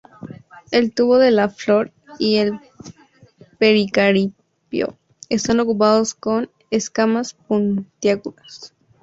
El 0.71 0.95
tubo 0.95 1.19
de 1.19 1.29
la 1.29 1.47
flor 1.47 1.91
y 2.17 2.37
el 2.37 2.59
pericarpio 3.59 4.97
están 5.29 5.59
ocupados 5.59 6.15
con 6.15 6.49
escamas 6.71 7.35
puntiagudas. 7.35 8.73